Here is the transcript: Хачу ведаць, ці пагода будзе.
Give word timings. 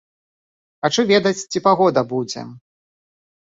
Хачу 0.85 1.05
ведаць, 1.11 1.35
ці 1.51 1.63
пагода 1.67 2.01
будзе. 2.15 2.47